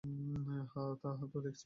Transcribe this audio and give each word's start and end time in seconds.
হ্যাঁ, 0.03 0.63
তা 1.01 1.09
তো 1.23 1.37
দেখছিই। 1.37 1.59